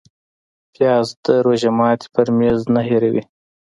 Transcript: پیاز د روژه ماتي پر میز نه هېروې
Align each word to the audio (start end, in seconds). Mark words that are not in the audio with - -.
پیاز 0.73 1.07
د 1.25 1.25
روژه 1.45 1.71
ماتي 1.77 2.07
پر 2.13 2.27
میز 2.37 2.59
نه 2.73 2.81
هېروې 2.89 3.23